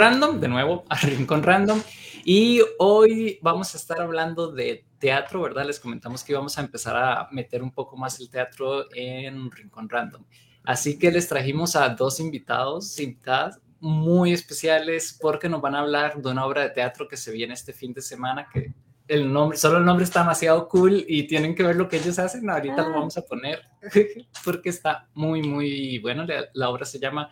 [0.00, 1.78] Random, de nuevo, a Rincón Random.
[2.24, 5.66] Y hoy vamos a estar hablando de teatro, ¿verdad?
[5.66, 9.90] Les comentamos que íbamos a empezar a meter un poco más el teatro en Rincón
[9.90, 10.24] Random.
[10.64, 16.16] Así que les trajimos a dos invitados, invitadas muy especiales, porque nos van a hablar
[16.16, 18.72] de una obra de teatro que se viene este fin de semana, que
[19.06, 22.18] el nombre, solo el nombre está demasiado cool y tienen que ver lo que ellos
[22.18, 22.48] hacen.
[22.48, 23.00] Ahorita lo ah.
[23.00, 23.60] vamos a poner
[24.46, 26.24] porque está muy, muy bueno.
[26.24, 27.30] La, la, obra se llama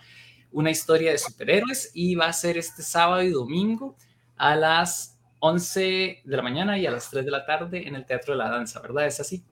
[0.52, 3.96] Una historia de superhéroes y va a ser este sábado y domingo
[4.36, 8.06] a las 11 de la mañana y a las 3 de la tarde en el
[8.06, 9.06] Teatro de la Danza, ¿verdad?
[9.06, 9.44] ¿Es así?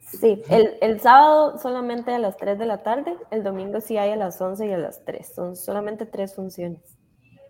[0.00, 4.12] Sí, el, el, sábado solamente a las 3 de la tarde, el domingo sí hay
[4.12, 6.80] a las 11 y a las 3, son solamente tres funciones.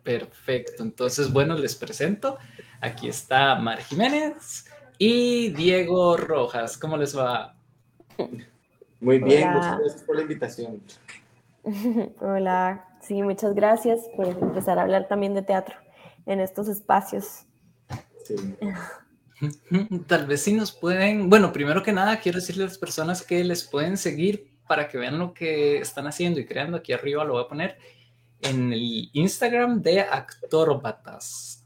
[0.02, 2.38] Perfecto, entonces bueno, les presento,
[2.80, 4.66] aquí está Mar Jiménez
[4.98, 7.54] y Diego Rojas, ¿cómo les va?
[9.00, 10.80] Muy bien, muchas gracias por la invitación.
[12.20, 15.76] Hola, sí, muchas gracias por empezar a hablar también de teatro
[16.26, 17.46] en estos espacios.
[18.24, 18.34] Sí.
[20.06, 23.42] Tal vez si nos pueden, bueno, primero que nada quiero decirle a las personas que
[23.44, 26.76] les pueden seguir para que vean lo que están haciendo y creando.
[26.76, 27.78] Aquí arriba lo voy a poner
[28.40, 31.64] en el Instagram de Actorbatas,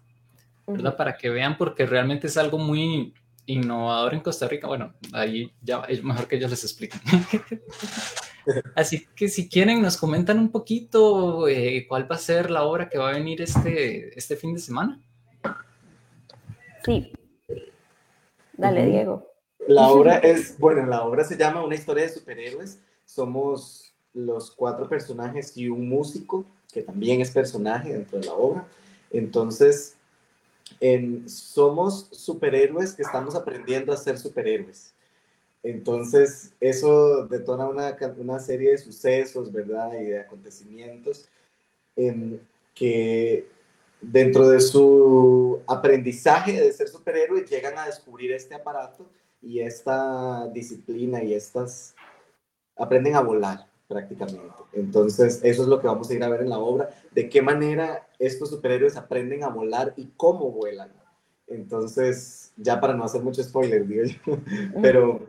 [0.66, 0.96] ¿verdad?
[0.96, 3.14] Para que vean porque realmente es algo muy
[3.46, 4.66] innovador en Costa Rica.
[4.66, 7.00] Bueno, ahí ya es mejor que ellos les expliquen.
[8.74, 12.88] Así que si quieren nos comentan un poquito eh, cuál va a ser la obra
[12.88, 15.00] que va a venir este, este fin de semana.
[16.84, 17.12] Sí,
[18.58, 19.24] Dale, Diego.
[19.68, 22.80] La obra es, bueno, la obra se llama Una historia de superhéroes.
[23.04, 28.66] Somos los cuatro personajes y un músico que también es personaje dentro de la obra.
[29.12, 29.96] Entonces,
[31.26, 34.92] somos superhéroes que estamos aprendiendo a ser superhéroes.
[35.62, 39.92] Entonces, eso detona una, una serie de sucesos, ¿verdad?
[40.00, 41.28] Y de acontecimientos
[41.96, 42.40] en
[42.74, 43.46] que
[44.00, 49.06] dentro de su aprendizaje de ser superhéroe llegan a descubrir este aparato
[49.42, 51.94] y esta disciplina y estas
[52.76, 54.54] aprenden a volar prácticamente.
[54.72, 57.42] Entonces, eso es lo que vamos a ir a ver en la obra, de qué
[57.42, 60.92] manera estos superhéroes aprenden a volar y cómo vuelan.
[61.46, 64.38] Entonces, ya para no hacer mucho spoiler, digo yo,
[64.82, 65.20] pero,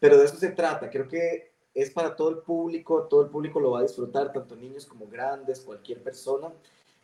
[0.00, 0.90] pero de eso se trata.
[0.90, 4.56] Creo que es para todo el público, todo el público lo va a disfrutar, tanto
[4.56, 6.52] niños como grandes, cualquier persona.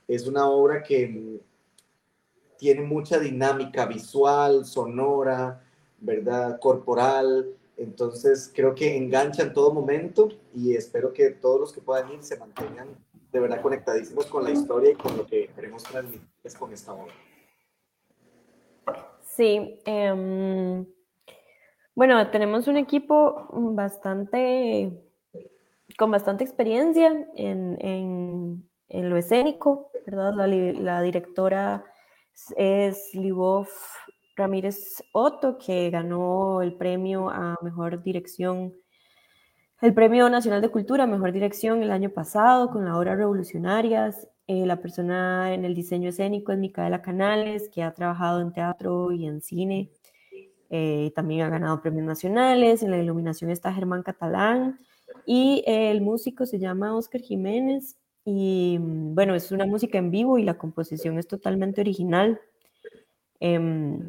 [0.08, 1.40] Es una obra que
[2.58, 5.62] tiene mucha dinámica visual, sonora,
[6.00, 6.58] ¿verdad?
[6.58, 7.54] Corporal.
[7.76, 12.22] Entonces creo que engancha en todo momento y espero que todos los que puedan ir
[12.22, 12.88] se mantengan
[13.32, 16.22] de verdad conectadísimos con la historia y con lo que queremos transmitir
[16.58, 17.12] con esta obra.
[19.36, 20.86] Sí, em,
[21.94, 24.92] bueno, tenemos un equipo bastante,
[25.96, 30.34] con bastante experiencia en en lo escénico, ¿verdad?
[30.78, 31.84] La, directora
[32.56, 33.68] es Livov
[34.36, 38.72] Ramírez Otto, que ganó el premio a Mejor Dirección,
[39.80, 44.28] el Premio Nacional de Cultura Mejor Dirección el año pasado con la obra Revolucionarias.
[44.46, 49.12] Eh, la persona en el diseño escénico es Micaela Canales, que ha trabajado en teatro
[49.12, 49.90] y en cine.
[50.70, 52.82] Eh, también ha ganado premios nacionales.
[52.82, 54.78] En la iluminación está Germán Catalán.
[55.26, 60.38] Y el músico se llama Oscar Jiménez y mm, bueno, es una música en vivo
[60.38, 62.40] y la composición es totalmente original.
[63.40, 64.08] Em,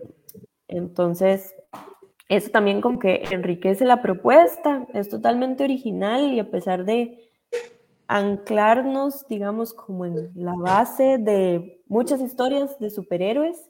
[0.68, 1.54] entonces,
[2.30, 7.25] eso también como que enriquece la propuesta, es totalmente original y a pesar de
[8.08, 13.70] anclarnos, digamos, como en la base de muchas historias de superhéroes,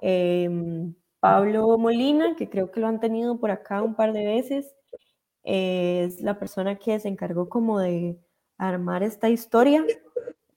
[0.00, 4.74] em, Pablo Molina, que creo que lo han tenido por acá un par de veces,
[5.42, 8.18] es la persona que se encargó como de
[8.58, 9.84] armar esta historia,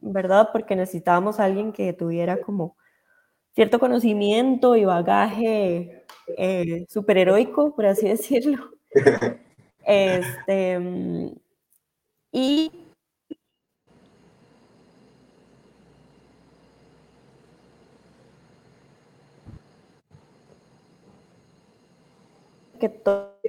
[0.02, 0.50] ¿verdad?
[0.52, 2.76] Porque necesitábamos a alguien que tuviera como
[3.54, 6.06] cierto conocimiento y bagaje
[6.38, 8.72] eh, superheroico, por así decirlo.
[9.92, 10.78] Este,
[12.32, 12.72] y
[22.80, 23.40] que todo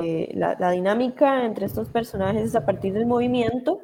[0.00, 3.80] eh, la, dinámica entre estos personajes es a partir del movimiento.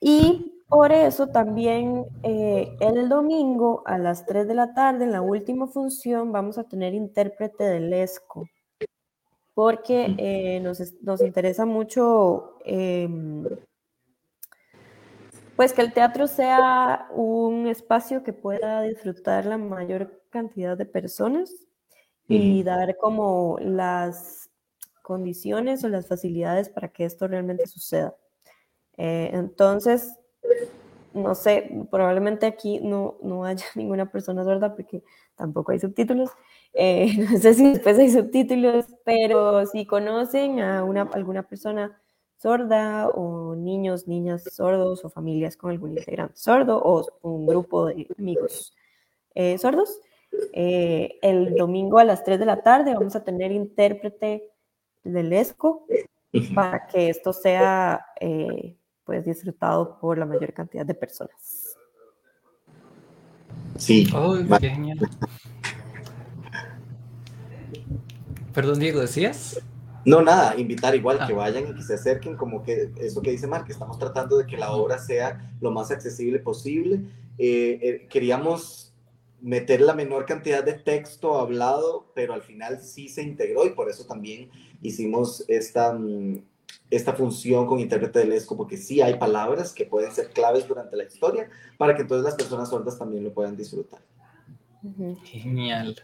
[0.00, 5.20] Y por eso también eh, el domingo a las 3 de la tarde, en la
[5.20, 8.46] última función, vamos a tener intérprete del ESCO,
[9.52, 13.44] porque eh, nos, nos, interesa mucho em,
[15.56, 21.52] pues que el teatro sea un espacio que pueda disfrutar la mayor cantidad de personas
[22.30, 24.50] y dar como las
[25.02, 28.14] condiciones o las facilidades para que esto realmente suceda.
[28.96, 30.14] Eh, entonces,
[31.12, 35.02] no sé, probablemente aquí no, no haya ninguna persona sorda porque
[35.34, 36.30] tampoco hay subtítulos.
[36.72, 42.00] Eh, no sé si después hay subtítulos, pero si conocen a una, alguna persona
[42.36, 48.06] sorda o niños, niñas sordos o familias con algún integrante sordo o un grupo de
[48.18, 48.74] amigos
[49.34, 50.00] eh, sordos,
[50.52, 54.50] eh, el domingo a las 3 de la tarde vamos a tener intérprete
[55.04, 55.86] del ESCO
[56.54, 58.04] para que esto sea
[59.04, 61.76] pues disfrutado por la mayor cantidad de personas.
[63.76, 64.08] Sí.
[68.52, 69.60] Perdón, Diego, ¿decías?
[70.04, 71.36] No, nada, invitar igual que ah.
[71.36, 74.56] vayan y que se acerquen, como que eso que dice Mark, estamos tratando de que
[74.56, 77.02] la obra sea lo más accesible posible.
[77.38, 78.89] Eh, eh, queríamos
[79.42, 83.88] meter la menor cantidad de texto hablado, pero al final sí se integró y por
[83.88, 84.50] eso también
[84.82, 86.42] hicimos esta, mm,
[86.90, 90.96] esta función con intérprete del ESCO, porque sí hay palabras que pueden ser claves durante
[90.96, 91.48] la historia
[91.78, 94.00] para que entonces las personas sordas también lo puedan disfrutar.
[95.24, 95.96] Genial.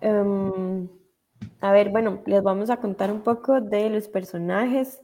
[0.00, 0.88] Em,
[1.60, 5.00] a ver, bueno, les vamos a contar un poco de los personajes.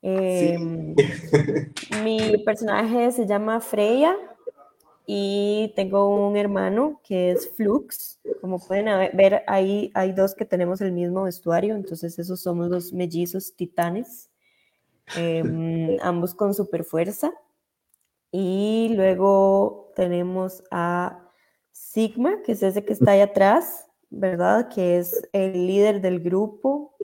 [0.00, 0.94] Em,
[2.04, 4.16] mi personaje se llama Freya
[5.10, 8.20] y tengo un hermano que es Flux.
[8.42, 8.84] Como pueden
[9.16, 14.28] ver, ahí hay dos que tenemos el mismo vestuario, entonces esos somos los mellizos titanes,
[15.16, 17.32] em, ambos con super fuerza.
[18.30, 21.26] Y luego tenemos a
[21.72, 24.68] Sigma, que es ese que está ahí atrás, ¿verdad?
[24.68, 26.94] Que es el líder del grupo,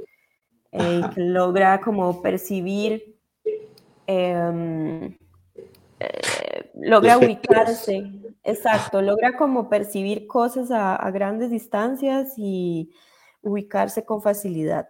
[0.73, 3.17] eh, que logra como percibir
[4.07, 5.17] em,
[6.05, 8.11] eh, logra ubicarse,
[8.43, 12.91] exacto, logra como percibir cosas a, grandes distancias y
[13.43, 14.89] ubicarse con facilidad.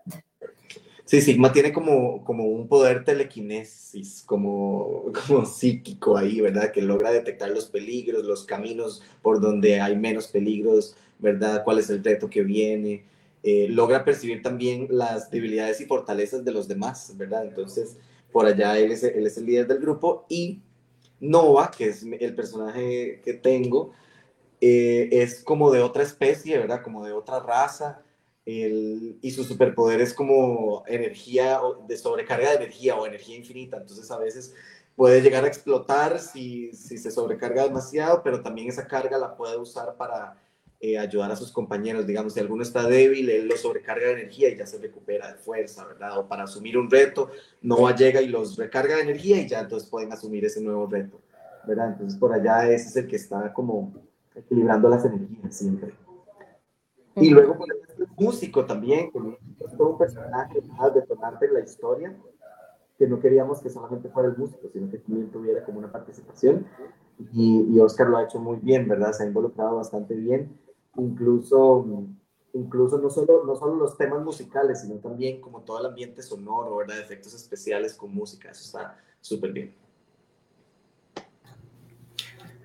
[1.05, 6.73] Sí, Sigma tiene como, como un poder telequinesis, como, como psíquico ahí, ¿verdad?
[6.73, 11.63] Que logra detectar los peligros, los caminos por donde hay menos peligros, ¿verdad?
[11.63, 13.05] ¿Cuál es el reto que viene?
[13.43, 17.45] Eh, logra percibir también las debilidades y fortalezas de los demás, ¿verdad?
[17.45, 17.99] Entonces,
[18.33, 20.63] por allá él es, él es el líder del grupo y
[21.31, 23.93] Nova, que es el personaje que tengo,
[24.61, 26.83] eh, es como de otra especie, ¿verdad?
[26.83, 28.01] Como de otra raza.
[28.47, 33.79] y su superpoder es como energía, de sobrecarga de energía o energía infinita.
[33.79, 34.55] Entonces a veces
[34.97, 39.57] puede llegar a explotar si, si se sobrecarga demasiado, pero también esa carga la puede
[39.57, 40.37] usar para
[40.81, 42.07] eh, ayudar a sus compañeros.
[42.07, 45.39] Digamos, si alguno está débil, él lo sobrecarga de energía y ya se recupera de
[45.39, 46.19] fuerza, ¿verdad?
[46.19, 47.31] O para asumir un reto,
[47.63, 51.23] Nova llega y los recarga de energía y ya entonces pueden asumir ese nuevo reto,
[51.67, 51.93] ¿verdad?
[51.93, 53.95] Entonces por allá ese es el que está como
[54.35, 55.95] equilibrando las energías siempre.
[57.17, 59.19] Y luego, por ejemplo, el músico también, que
[59.65, 62.15] es todo un personaje más detonante en la historia,
[62.99, 66.67] que no queríamos que solamente fuera el músico, sino que también tuviera como una participación.
[67.33, 69.13] Y, y Oscar lo ha hecho muy bien, ¿verdad?
[69.13, 70.63] Se ha involucrado bastante bien
[70.97, 71.87] incluso,
[72.53, 76.77] incluso no, solo, no solo los temas musicales, sino también como todo el ambiente sonoro,
[76.77, 77.01] ¿verdad?
[77.01, 79.75] Efectos especiales con música, eso está súper bien.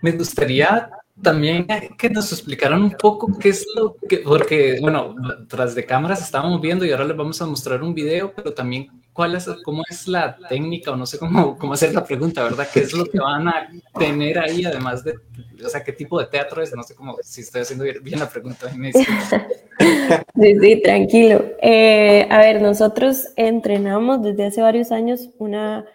[0.01, 1.67] Me gustaría también
[1.97, 5.15] que nos explicaran un poco qué es lo que, porque, bueno,
[5.47, 8.89] tras de cámaras estábamos viendo y ahora les vamos a mostrar un video, pero también
[9.13, 12.67] cuál es, cómo es la técnica o no sé cómo, cómo hacer la pregunta, ¿verdad?
[12.73, 15.15] ¿Qué es lo que van a tener ahí además de,
[15.63, 16.73] o sea, qué tipo de teatro es?
[16.73, 18.69] No sé cómo, si estoy haciendo bien la pregunta.
[20.39, 21.43] sí, sí, tranquilo.
[21.61, 25.85] Eh, a ver, nosotros entrenamos desde hace varios años una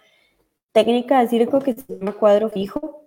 [0.72, 3.06] técnica de circo que se llama cuadro fijo,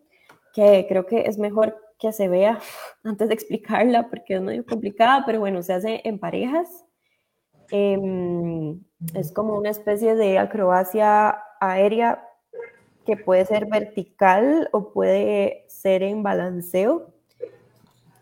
[0.53, 2.59] que creo que es mejor que se vea
[3.03, 6.85] antes de explicarla porque es medio complicada, pero bueno, se hace en parejas.
[7.69, 8.81] Em,
[9.13, 12.23] es como una especie de acrobacia aérea
[13.05, 17.13] que puede ser vertical o puede ser en balanceo.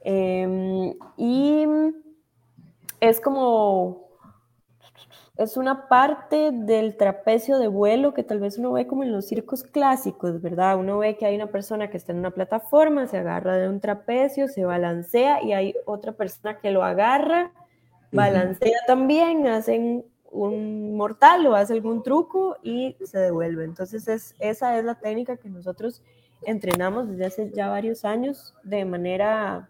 [0.03, 1.65] Em, y
[2.99, 4.04] es como,
[5.37, 9.25] es una parte del trapecio de vuelo que tal vez uno ve como en los
[9.27, 10.77] circos clásicos, ¿verdad?
[10.77, 13.81] Uno ve que hay una persona que está en una plataforma, se agarra de un
[13.81, 17.51] trapecio, se balancea y hay otra persona que lo agarra
[18.11, 23.63] balancea también, hacen un mortal o hace algún truco y se devuelve.
[23.63, 26.01] Entonces es, esa es la técnica que nosotros
[26.43, 29.69] entrenamos desde hace ya varios años de manera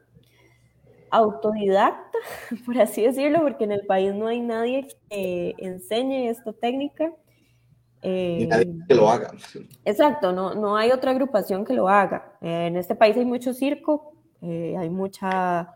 [1.16, 2.18] autodidacta,
[2.66, 7.12] por así decirlo, porque en el país no hay nadie que enseñe esta técnica.
[8.02, 9.32] Eh, nadie que lo haga.
[9.86, 12.38] Exacto, no, no hay otra agrupación que lo haga.
[12.42, 15.74] Eh, en este país hay mucho circo, eh, hay mucha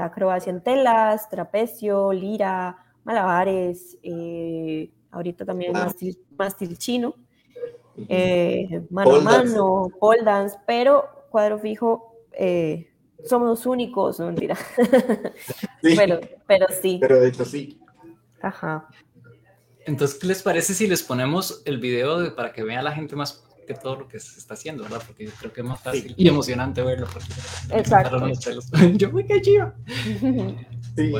[0.00, 3.98] acrobacia en telas, trapecio, lira, malabares,
[5.10, 5.72] ahorita también
[6.36, 7.14] mástil, chino.
[8.90, 12.14] mano a mano, pole dance, pero cuadro fijo
[13.24, 14.56] somos los únicos, no mentira.
[15.82, 16.98] pero, pero sí.
[17.00, 17.80] Pero de hecho sí.
[18.40, 18.88] Ajá.
[19.86, 23.44] Entonces, ¿qué les parece si les ponemos el video para que vea la gente más
[23.66, 25.02] que todo lo que se está haciendo, ¿verdad?
[25.06, 27.06] Porque yo creo que es más fácil y emocionante verlo.
[27.70, 28.18] Exacto.
[28.94, 29.72] yo me chido.
[30.96, 31.12] Sí.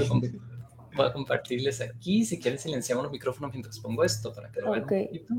[0.97, 2.25] Voy, a compartirles aquí.
[2.25, 5.35] Si quieren, silenciamos los micrófonos mientras pongo esto para que lo vean un poquito.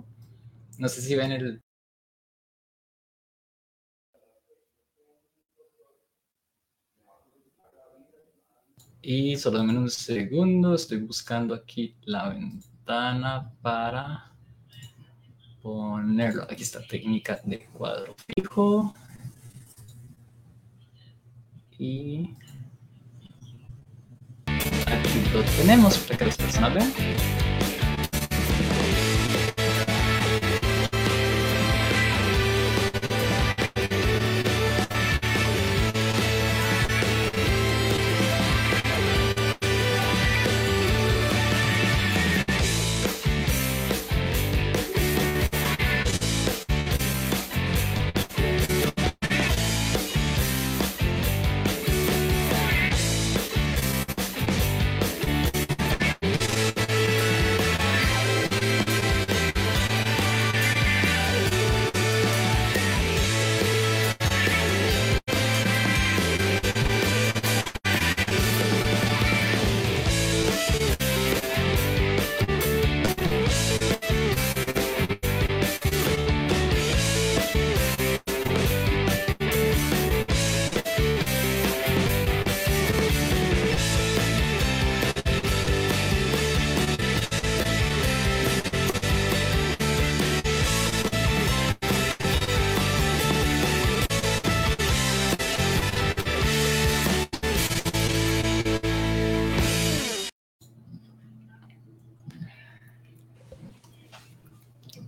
[0.77, 1.61] No sé si ven el.
[9.07, 14.31] Y solo denme un segundo, estoy buscando aquí la ventana para
[15.61, 16.41] ponerlo.
[16.49, 18.95] Aquí está, técnica de cuadro fijo.
[21.77, 22.31] Y
[24.87, 26.91] aquí lo tenemos para que las personas vean.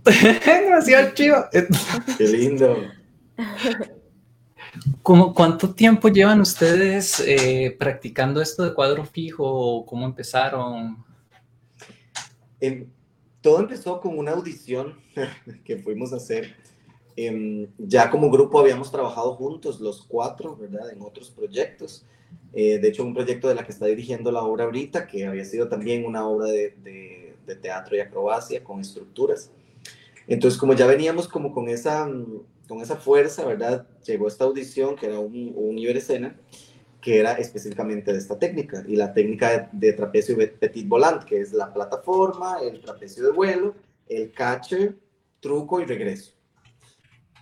[0.46, 1.44] Demasiado chido.
[2.16, 2.76] Qué lindo.
[5.02, 9.84] ¿Cómo, ¿Cuánto tiempo llevan ustedes eh, practicando esto de cuadro fijo?
[9.86, 11.04] ¿Cómo empezaron?
[13.40, 14.98] todo empezó con una audición
[15.64, 16.56] que fuimos a hacer.
[17.16, 20.90] Em, ya como grupo habíamos trabajado juntos, los cuatro, ¿verdad?
[20.90, 22.04] En otros proyectos.
[22.52, 25.44] Eh, de hecho, un proyecto de la que está dirigiendo la obra ahorita, que había
[25.44, 29.50] sido también una obra de, de, de teatro y acrobacia con estructuras.
[30.28, 32.06] Entonces, como ya veníamos como con esa,
[32.68, 33.86] con esa fuerza, ¿verdad?
[34.04, 36.38] Llegó esta audición, que era un, un Iberescena,
[37.00, 41.54] que era específicamente de esta técnica, y la técnica de, trapecio petit volant, que es
[41.54, 43.74] la plataforma, el trapecio de vuelo,
[44.06, 44.98] el catcher,
[45.40, 46.34] truco y regreso.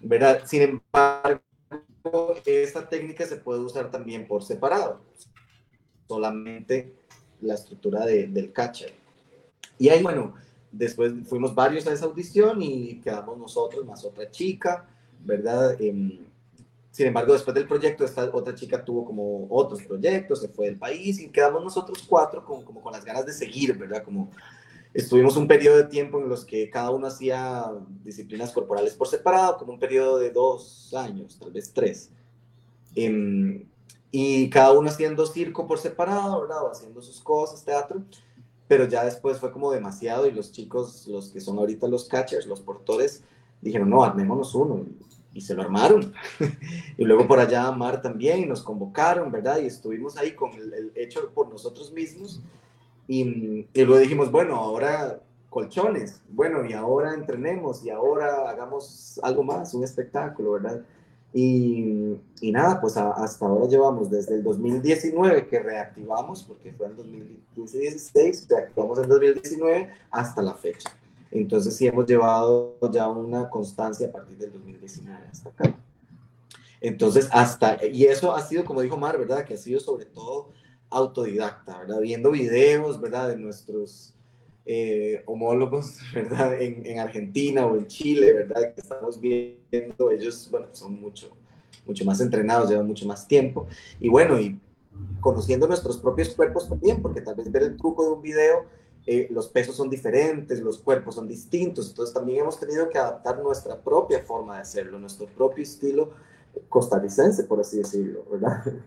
[0.01, 0.43] ¿Verdad?
[0.47, 1.43] Sin embargo,
[2.45, 5.01] esta técnica se puede usar también por separado,
[6.07, 6.95] solamente
[7.41, 8.93] la estructura del catcher.
[9.77, 10.35] Y ahí, bueno,
[10.73, 14.87] Después fuimos varios a esa audición y quedamos nosotros más otra chica,
[15.25, 15.81] ¿verdad?
[15.81, 16.19] Em,
[16.91, 20.79] sin embargo, después del proyecto, esta otra chica tuvo como otros proyectos, se fue del
[20.79, 24.03] país y quedamos nosotros cuatro con, como con las ganas de seguir, ¿verdad?
[24.03, 24.31] Como
[24.95, 27.71] estuvimos un periodo de tiempo en los que cada uno hacía
[28.03, 32.11] disciplinas corporales por separado, como un periodo de dos años, tal vez tres.
[32.95, 33.69] Em,
[34.11, 36.65] y cada uno haciendo circo por separado, ¿verdad?
[36.65, 38.03] O haciendo sus cosas, teatro
[38.69, 42.47] pero ya después fue como demasiado y los chicos, los que son ahorita los catchers,
[42.47, 43.23] los portores,
[43.61, 44.85] dijeron, no, armémonos uno.
[45.33, 46.15] Y, se lo armaron.
[46.97, 49.59] y luego por allá Mar también, y nos convocaron, ¿verdad?
[49.59, 52.41] Y estuvimos ahí con el, hecho por nosotros mismos.
[53.07, 55.21] Y, y, luego dijimos, bueno, ahora
[55.51, 60.83] colchones, bueno, y ahora entrenemos, y ahora hagamos algo más, un espectáculo, ¿verdad?
[61.33, 66.97] Y, y nada, pues hasta ahora llevamos desde el 2019 que reactivamos, porque fue en
[66.97, 70.91] 2015-16, reactivamos en 2019 hasta la fecha.
[71.31, 75.77] Entonces sí hemos llevado ya una constancia a partir del 2019 hasta acá.
[76.81, 79.45] Entonces, hasta, y eso ha sido, como dijo Mar, ¿verdad?
[79.45, 80.51] Que ha sido sobre todo
[80.91, 82.01] autodidacta, ¿verdad?
[82.01, 83.29] Viendo videos, ¿verdad?
[83.29, 84.15] De nuestros
[84.67, 86.61] eh, homólogos, ¿verdad?
[86.61, 88.75] En, en, Argentina o en Chile, ¿verdad?
[88.75, 91.31] Que estamos viendo, ellos, bueno, son mucho,
[91.87, 93.67] mucho más entrenados, llevan mucho más tiempo.
[94.01, 94.59] Y bueno, y
[95.21, 98.65] conociendo nuestros propios cuerpos también, porque tal vez ver el truco de un video,
[99.07, 103.41] eh, los pesos son diferentes, los cuerpos son distintos, entonces también hemos tenido que adaptar
[103.41, 106.11] nuestra propia forma de hacerlo, nuestro propio estilo
[106.69, 108.65] costarricense, por así decirlo, ¿verdad?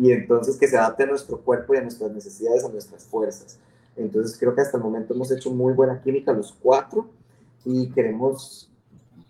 [0.00, 3.58] Y entonces que se adapte a nuestro cuerpo y a nuestras necesidades, a nuestras fuerzas.
[3.98, 7.08] Entonces creo que hasta el momento hemos hecho muy buena química los cuatro
[7.64, 8.70] y queremos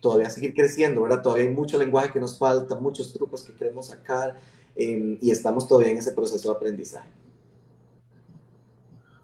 [0.00, 1.22] todavía seguir creciendo, ¿verdad?
[1.22, 4.38] Todavía hay mucho lenguaje que nos falta, muchos trucos que queremos sacar
[4.76, 7.08] em, y estamos todavía en ese proceso de aprendizaje.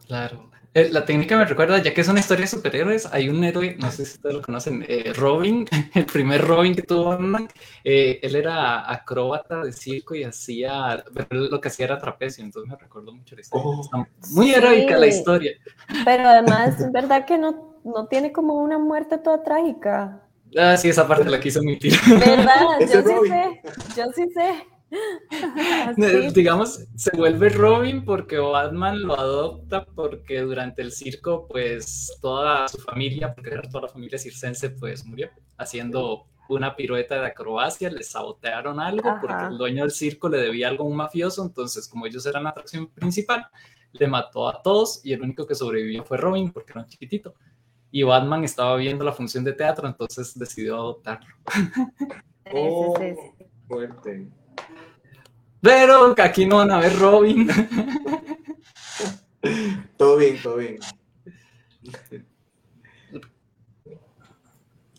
[0.06, 0.53] Claro.
[0.74, 3.76] Eh, la técnica me recuerda, ya que es una historia de superhéroes, hay un héroe,
[3.78, 5.64] no sé si ustedes lo conocen, eh, Robin,
[5.94, 7.48] el primer Robin que tuvo Batman,
[7.84, 12.76] eh, él era acróbata de circo y hacía, lo que hacía era trapecio, entonces me
[12.76, 13.64] recuerdo mucho la historia.
[13.64, 14.06] Oh.
[14.32, 15.52] muy heroica la historia.
[16.04, 20.22] Pero además, es verdad que no, no tiene como una muerte toda trágica.
[20.58, 21.94] Ah, sí, esa parte la quiso omitir.
[22.08, 22.80] ¿Verdad?
[22.80, 23.62] yo sí sé,
[23.96, 24.73] yo sí sé.
[26.34, 32.78] Digamos, se vuelve Robin porque Batman lo adopta porque durante el circo, pues toda su
[32.78, 38.78] familia, porque toda la familia circense, pues murió haciendo una pirueta de acrobacia, le sabotearon
[38.80, 42.26] algo porque el dueño del circo le debía algo a un mafioso, entonces como ellos
[42.26, 43.46] eran la atracción principal,
[43.92, 47.34] le mató a todos y el único que sobrevivió fue Robin porque era un chiquitito.
[47.90, 51.34] Y Batman estaba viendo la función de teatro, entonces decidió adoptarlo.
[52.52, 52.94] Oh,
[53.66, 54.28] fuerte.
[55.60, 57.48] Pero aquí no van a ver Robin.
[59.96, 60.78] todo bien, todo bien.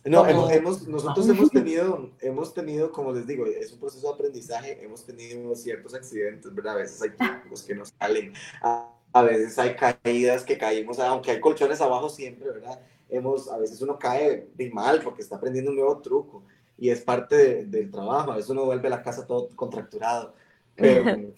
[0.05, 4.83] No, hemos, nosotros hemos tenido, hemos tenido, como les digo, es un proceso de aprendizaje,
[4.83, 6.74] hemos tenido ciertos accidentes, ¿verdad?
[6.74, 8.31] A veces hay trucos que nos salen,
[8.62, 12.79] a, veces hay caídas que caímos, aunque hay colchones abajo siempre, ¿verdad?
[13.09, 16.43] Hemos, a veces uno cae mal porque está aprendiendo un nuevo truco
[16.77, 20.34] y es parte del trabajo, a veces uno vuelve a la casa todo contracturado.
[20.75, 21.34] Pero,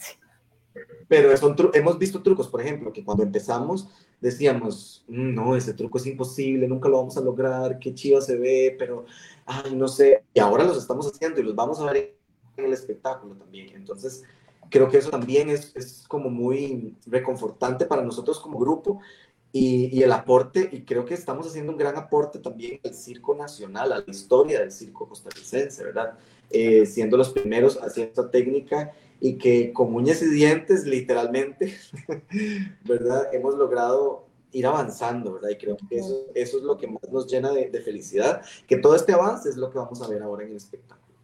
[1.74, 3.88] hemos visto trucos, por ejemplo, que cuando empezamos
[4.20, 8.38] decíamos, mm, no, ese truco es imposible, nunca lo vamos a lograr, qué chido se
[8.38, 9.06] ve, pero,
[9.46, 12.16] ay, no sé, y ahora los estamos haciendo y los vamos a ver
[12.58, 13.70] en el espectáculo también.
[13.76, 14.24] Entonces,
[14.70, 19.00] creo que eso también es, es como muy reconfortante para nosotros como grupo
[19.58, 23.36] y, y, el aporte, y creo que estamos haciendo un gran aporte también al circo
[23.36, 26.18] nacional, a la historia del circo costarricense, ¿verdad?
[26.50, 31.76] Eh, siendo los primeros haciendo esta técnica y que con uñas y dientes, literalmente,
[32.86, 33.34] ¿verdad?
[33.34, 35.50] Hemos logrado ir avanzando, ¿verdad?
[35.50, 38.96] Y creo que eso, eso es lo que más nos llena de, felicidad, que todo
[38.96, 41.18] este avance es lo que vamos a ver ahora en el espectáculo.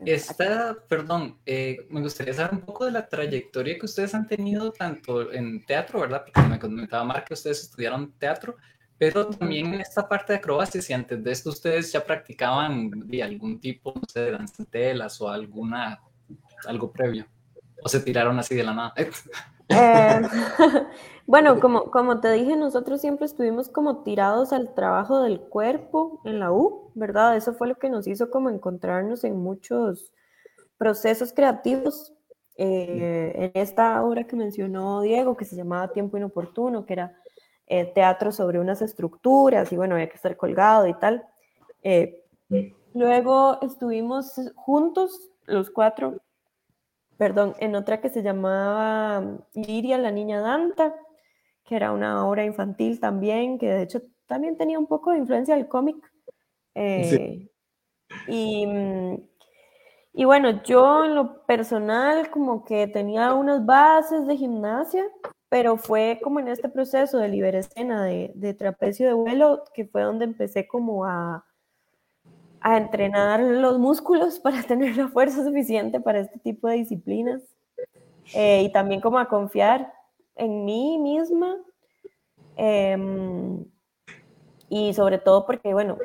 [0.00, 4.72] Esta, perdón, eh, me gustaría saber un poco de la trayectoria que ustedes han tenido
[4.72, 6.24] tanto en teatro, ¿verdad?
[6.24, 8.56] Porque me comentaba Mar que ustedes estudiaron teatro,
[8.98, 13.22] pero también en esta parte de acrobacia, si antes de esto ustedes ya practicaban de
[13.22, 16.00] algún tipo, no sé, de danzatelas o alguna,
[16.66, 17.26] algo previo,
[17.84, 18.94] o se tiraron así de la nada.
[18.96, 19.10] Eh,
[21.26, 26.40] bueno, como, como te dije, nosotros siempre estuvimos como tirados al trabajo del cuerpo en
[26.40, 27.36] la U, ¿verdad?
[27.36, 30.12] Eso fue lo que nos hizo como encontrarnos en muchos
[30.78, 32.12] procesos creativos.
[32.56, 37.16] Eh, en esta obra que mencionó Diego, que se llamaba Tiempo Inoportuno, que era
[37.66, 41.26] eh, teatro sobre unas estructuras y bueno, había que estar colgado y tal.
[41.82, 42.22] Eh,
[42.94, 46.20] luego estuvimos juntos, los cuatro,
[47.16, 50.94] perdón, en otra que se llamaba Liria, la niña Danta,
[51.64, 55.54] que era una obra infantil también, que de hecho también tenía un poco de influencia
[55.54, 55.96] del cómic.
[56.74, 57.48] Eh,
[58.28, 58.66] y,
[60.12, 65.04] y bueno, yo en lo personal como que tenía unas bases de gimnasia,
[65.48, 70.02] pero fue como en este proceso de liberescena, de, de trapecio de vuelo, que fue
[70.02, 71.44] donde empecé como a,
[72.64, 77.42] a entrenar los músculos para tener la fuerza suficiente para este tipo de disciplinas
[78.34, 79.92] eh, y también como a confiar
[80.34, 81.56] en mí misma
[82.56, 83.64] em,
[84.70, 85.98] y sobre todo porque, bueno,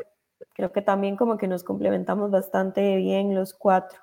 [0.53, 4.01] creo que también como que nos complementamos bastante bien los cuatro.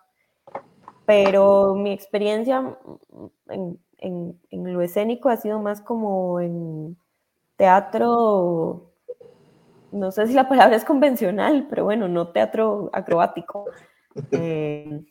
[1.04, 2.76] Pero mi experiencia
[3.48, 6.96] en, en, lo escénico ha sido más como en
[7.56, 8.90] teatro,
[9.96, 13.66] no sé si la palabra es convencional, pero bueno, no teatro acrobático.
[14.32, 15.04] Eh,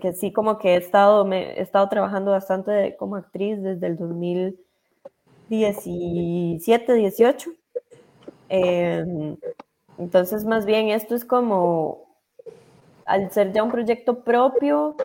[0.00, 3.96] que, sí como que he estado, me, he estado trabajando bastante como actriz desde el
[3.96, 7.50] 2017, 18.
[8.50, 9.36] Eh,
[9.98, 12.14] entonces, más bien esto es como,
[13.06, 14.96] al ser ya un proyecto propio,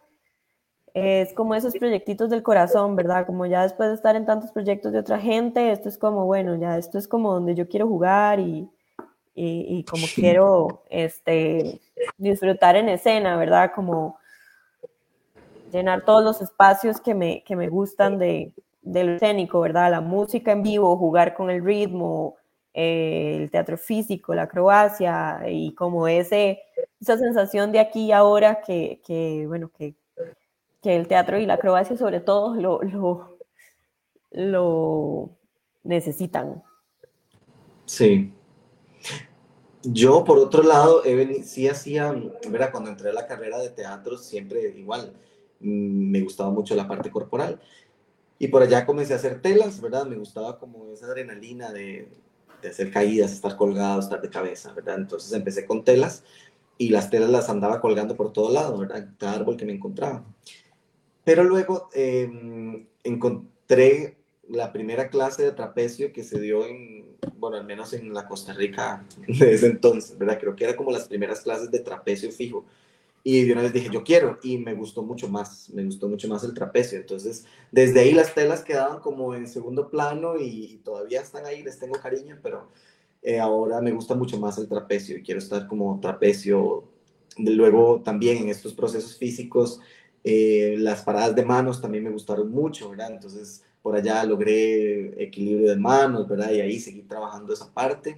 [0.95, 3.25] es como esos proyectitos del corazón, ¿verdad?
[3.25, 6.55] Como ya después de estar en tantos proyectos de otra gente, esto es como, bueno,
[6.55, 8.69] ya esto es como donde yo quiero jugar y,
[9.36, 11.81] y, como quiero este,
[12.17, 13.73] disfrutar en escena, ¿verdad?
[13.75, 14.17] Como
[15.69, 19.91] llenar todos los espacios que me, que me gustan de, del escénico, ¿verdad?
[19.91, 22.38] La música en vivo, jugar con el ritmo,
[22.73, 26.62] eh, el teatro físico, la acrobacia y como ese,
[27.01, 29.95] esa sensación de aquí y ahora que, que bueno, que
[30.86, 33.39] que el teatro y la acrobacia sobre todo lo, lo,
[34.30, 35.32] lo
[35.84, 36.62] necesitan.
[37.88, 38.32] Sí.
[39.82, 42.13] yo, por otro lado, he venido, sí hacía,
[42.52, 42.69] ¿verdad?
[42.71, 45.12] Cuando entré a la carrera de teatro, siempre igual,
[45.60, 47.60] mm, me gustaba mucho la parte corporal.
[48.38, 50.06] Y por allá comencé a hacer telas, ¿verdad?
[50.06, 52.10] Me gustaba como esa adrenalina de,
[52.62, 54.98] de hacer caídas, estar colgado, estar de cabeza, ¿verdad?
[55.00, 56.24] Entonces empecé con telas
[56.78, 59.10] y las telas las andaba colgando por todo lado, ¿verdad?
[59.17, 60.24] Cada árbol que me encontraba.
[61.25, 64.15] Pero luego eh, encontré
[64.47, 68.53] la primera clase de trapecio que se dio en, bueno, al menos en la Costa
[68.53, 70.39] Rica de ese entonces, ¿verdad?
[70.39, 72.63] Creo que era como las primeras clases de trapecio fijo.
[73.27, 76.27] Y de una vez dije, yo quiero, y me gustó mucho más, me gustó mucho
[76.27, 76.99] más el trapecio.
[76.99, 81.79] Entonces, desde ahí las telas quedaban como en segundo plano y, todavía están ahí, les
[81.79, 82.69] tengo cariño, pero
[83.23, 86.83] eh, ahora me gusta mucho más el trapecio y quiero estar como trapecio.
[87.39, 89.81] Luego también en estos procesos físicos,
[90.27, 93.11] eh, las paradas de manos también me gustaron mucho, ¿verdad?
[93.11, 96.49] Entonces, por allá logré equilibrio de manos, ¿verdad?
[96.49, 98.17] Y ahí seguí trabajando esa parte.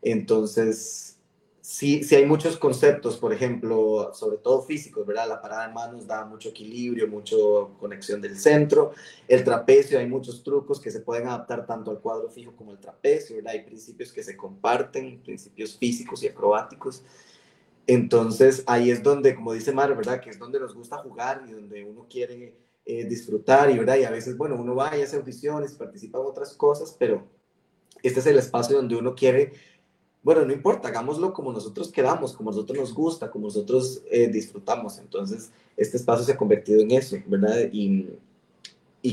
[0.00, 1.18] Entonces,
[1.60, 5.28] sí, sí hay muchos conceptos, por ejemplo, sobre todo físicos, ¿verdad?
[5.28, 7.36] La parada de manos da mucho equilibrio, mucha
[7.78, 8.92] conexión del centro.
[9.28, 12.80] El trapecio, hay muchos trucos que se pueden adaptar tanto al cuadro fijo como al
[12.80, 13.52] trapecio, ¿verdad?
[13.52, 17.02] Hay principios que se comparten, principios físicos y acrobáticos.
[17.92, 20.18] Entonces, ahí es donde, como dice Mar, ¿verdad?
[20.18, 23.98] Que es donde nos gusta jugar y donde uno quiere eh, disfrutar y, ¿verdad?
[23.98, 27.26] y a veces, bueno, uno va y hace audiciones, participa en otras cosas, pero
[28.02, 29.52] este es el espacio donde uno quiere,
[30.22, 34.98] bueno, no importa, hagámoslo como nosotros queramos, como nosotros nos gusta, como nosotros eh, disfrutamos.
[34.98, 37.68] Entonces, este espacio se ha convertido en eso, ¿verdad?
[37.72, 38.08] Y,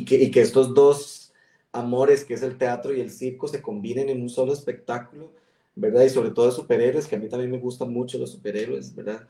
[0.05, 1.33] que, y que estos dos
[1.73, 5.33] amores, que es el teatro y el circo, se combinen en un solo espectáculo,
[5.79, 6.03] ¿verdad?
[6.03, 9.27] Y sobre todo de superhéroes, que a mí también me gustan mucho los superhéroes, ¿verdad?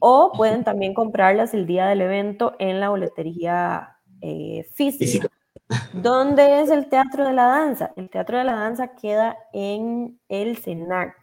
[0.00, 5.28] o pueden también comprarlas el día del evento en la boletería eh, física.
[5.92, 7.92] ¿Dónde es el Teatro de la Danza?
[7.96, 11.16] El Teatro de la Danza queda en el CENAC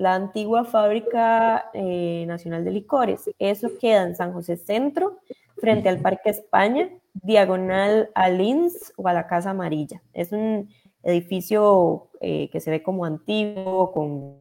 [0.00, 3.30] la antigua fábrica eh, nacional de licores.
[3.38, 5.18] Eso queda en San José Centro,
[5.58, 10.02] frente al Parque España, diagonal a Lins o a la Casa Amarilla.
[10.14, 10.70] Es un
[11.02, 14.40] edificio eh, que se ve como antiguo, con...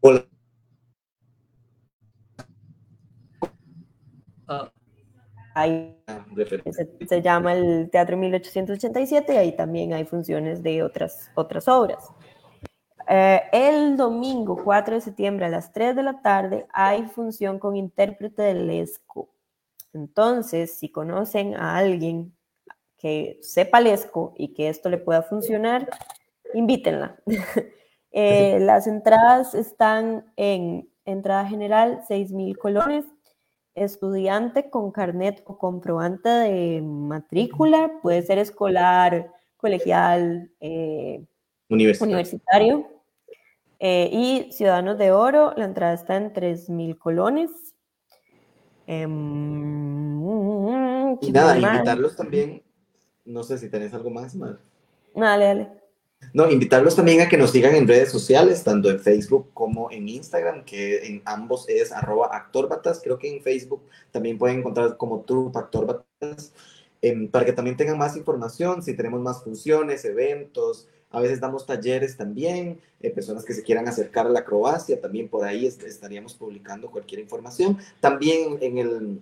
[0.00, 0.26] Hola.
[5.54, 5.96] Ahí
[6.70, 12.12] se, se, llama el Teatro 1887 y ahí también hay funciones de otras, otras obras.
[13.08, 17.76] Eh, el domingo 4 de septiembre a las 3 de la tarde hay función con
[17.76, 19.28] intérprete del ESCO.
[19.92, 22.36] Entonces, si conocen a alguien
[22.98, 25.88] que sepa ESCO y que esto le pueda funcionar,
[26.54, 27.16] invítenla.
[28.18, 33.04] Eh, las entradas están en entrada general 6 mil colones,
[33.74, 41.26] estudiante con carnet o comprobante de matrícula, puede ser escolar, colegial, eh,
[41.68, 42.95] universitario
[43.78, 47.50] eh, y Ciudadanos de Oro, la entrada está en 3.000 colones.
[48.86, 50.22] Em,
[51.20, 52.62] y nada, invitarlos también.
[53.24, 54.58] No sé si tenés algo más, Mar.
[55.14, 55.70] Dale, dale.
[56.32, 60.08] No, invitarlos también a que nos sigan en redes sociales, tanto en Facebook como en
[60.08, 63.00] Instagram, que en ambos es arroba actorbatas.
[63.02, 66.52] Creo que en Facebook también pueden encontrar como Trup Actorbatas,
[67.02, 71.64] em, para que también tengan más información, si tenemos más funciones, eventos, a veces damos
[71.64, 76.34] talleres también, eh, personas que se quieran acercar a la acrobacia, también por ahí estaríamos
[76.34, 77.78] publicando cualquier información.
[78.00, 79.20] También en el,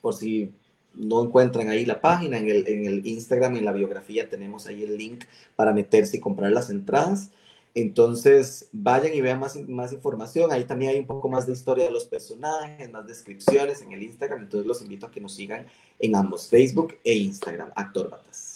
[0.00, 0.52] por si
[0.92, 4.82] no encuentran ahí la página, en el, en el Instagram, en la biografía tenemos ahí
[4.82, 5.22] el link
[5.54, 7.30] para meterse y comprar las entradas.
[7.76, 10.50] Entonces, vayan y vean más, más información.
[10.50, 14.02] Ahí también hay un poco más de historia de los personajes, más descripciones en el
[14.02, 14.42] Instagram.
[14.42, 15.66] Entonces, los invito a que nos sigan
[16.00, 18.53] en ambos, Facebook e Instagram, Actor Batas.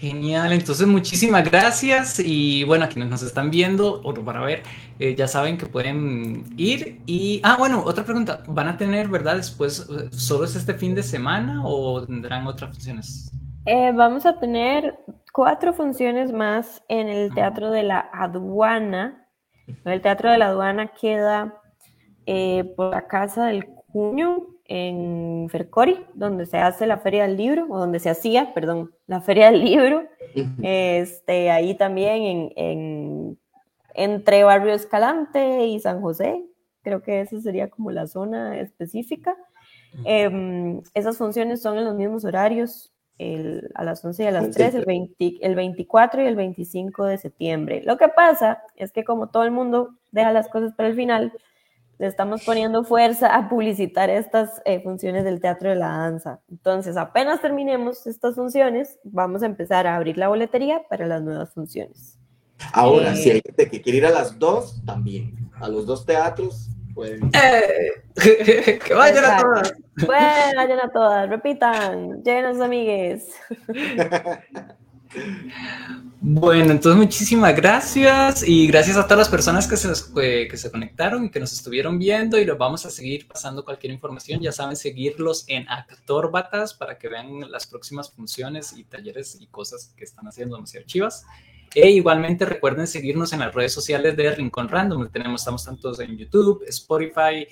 [0.00, 4.62] Genial, entonces muchísimas gracias y bueno, a quienes nos están viendo o para ver,
[4.98, 9.36] eh, ya saben que pueden ir y, ah, bueno, otra pregunta, ¿van a tener, verdad,
[9.36, 13.30] después, eh, solo es este fin de semana o tendrán otras funciones?
[13.66, 14.98] Eh, vamos a tener
[15.34, 19.28] cuatro funciones más en el Teatro de la Aduana.
[19.84, 21.60] El Teatro de la Aduana queda
[22.74, 27.76] por la Casa del Cuño, en Fercori, donde se hace la Feria del Libro, o
[27.76, 30.04] donde se hacía, perdón, la Feria del Libro.
[30.62, 33.36] Este, ahí también en,
[33.94, 36.44] entre Barrio Escalante y San José,
[36.82, 39.36] creo que esa sería como la zona específica.
[40.04, 42.92] Em, esas funciones son en los mismos horarios,
[43.74, 47.18] a las 11 y a las 3, el, 20, el 24 y el 25 de
[47.18, 47.82] septiembre.
[47.84, 51.32] Lo que pasa es que como todo el mundo deja las cosas para el final,
[52.00, 56.40] le estamos poniendo fuerza a publicitar estas eh, funciones del teatro de la danza.
[56.50, 61.52] Entonces, apenas terminemos estas funciones, vamos a empezar a abrir la boletería para las nuevas
[61.52, 62.18] funciones.
[62.72, 65.50] Ahora, si hay eh, gente que quiere ir a las dos, también.
[65.60, 67.30] A los dos teatros, pueden.
[67.34, 69.74] Eh, que vayan a todas.
[70.08, 73.28] vayan a todas, repitan, lleguen amigues.
[76.20, 81.40] Bueno, entonces muchísimas gracias y gracias a todas las personas que se, conectaron y que
[81.40, 84.40] nos estuvieron viendo y los vamos a seguir pasando cualquier información.
[84.40, 89.94] Ya saben, seguirlos en Actorbatas para que vean las próximas funciones y talleres y cosas
[89.96, 91.24] que están haciendo demasiado chivas.
[91.74, 95.08] E igualmente recuerden seguirnos en las redes sociales de Rincón Random.
[95.10, 97.46] Tenemos, estamos tantos en YouTube, Spotify,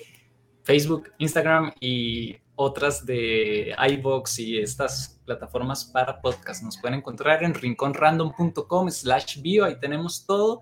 [0.63, 6.61] Facebook, Instagram y otras de iBox y estas plataformas para podcast.
[6.61, 10.61] Nos pueden encontrar en rinconrandom.com slash bio, ahí tenemos todo.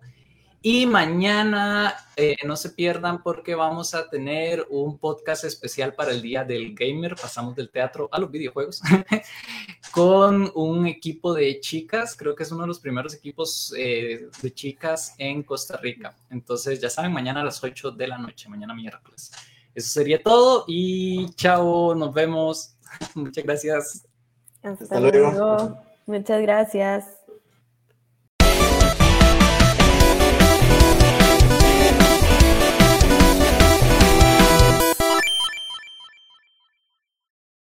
[0.61, 6.21] Y mañana eh, no se pierdan porque vamos a tener un podcast especial para el
[6.21, 7.15] Día del Gamer.
[7.15, 8.79] Pasamos del teatro a los videojuegos
[9.91, 12.15] con un equipo de chicas.
[12.15, 16.15] Creo que es uno de los primeros equipos eh, de chicas en Costa Rica.
[16.29, 19.31] Entonces ya saben, mañana a las 8 de la noche, mañana miércoles.
[19.77, 22.75] Eso sería todo y chao, nos vemos.
[23.13, 24.07] Muchas gracias.
[24.63, 25.77] Hasta, luego.
[26.07, 27.16] Muchas gracias.